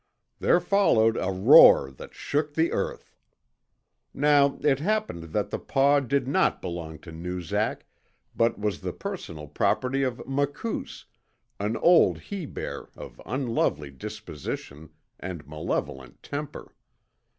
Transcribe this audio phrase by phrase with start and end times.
[0.39, 3.15] There followed a roar that shook the earth.
[4.15, 7.85] Now it happened that the paw did not belong to Noozak,
[8.35, 11.05] but was the personal property of Makoos,
[11.59, 16.73] an old he bear of unlovely disposition and malevolent temper.